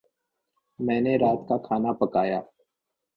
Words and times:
मैंने 0.79 1.17
रात 1.17 1.45
का 1.49 1.57
खाना 1.57 1.91
पकाया। 1.91 2.43